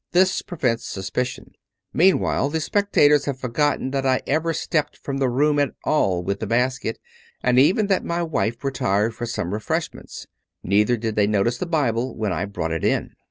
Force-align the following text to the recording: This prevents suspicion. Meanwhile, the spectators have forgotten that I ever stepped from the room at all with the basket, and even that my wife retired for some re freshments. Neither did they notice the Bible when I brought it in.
This 0.13 0.41
prevents 0.41 0.87
suspicion. 0.87 1.51
Meanwhile, 1.93 2.49
the 2.49 2.59
spectators 2.59 3.25
have 3.25 3.37
forgotten 3.39 3.91
that 3.91 4.03
I 4.03 4.21
ever 4.25 4.51
stepped 4.51 4.97
from 4.97 5.19
the 5.19 5.29
room 5.29 5.59
at 5.59 5.75
all 5.83 6.23
with 6.23 6.39
the 6.39 6.47
basket, 6.47 6.97
and 7.43 7.59
even 7.59 7.85
that 7.85 8.03
my 8.03 8.23
wife 8.23 8.63
retired 8.63 9.13
for 9.13 9.27
some 9.27 9.53
re 9.53 9.59
freshments. 9.59 10.25
Neither 10.63 10.97
did 10.97 11.15
they 11.15 11.27
notice 11.27 11.59
the 11.59 11.67
Bible 11.67 12.17
when 12.17 12.33
I 12.33 12.45
brought 12.45 12.71
it 12.71 12.83
in. 12.83 13.11